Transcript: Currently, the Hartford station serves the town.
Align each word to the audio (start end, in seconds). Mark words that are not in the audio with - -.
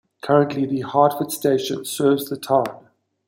Currently, 0.23 0.65
the 0.65 0.79
Hartford 0.81 1.31
station 1.31 1.85
serves 1.85 2.27
the 2.27 2.35
town. 2.35 2.87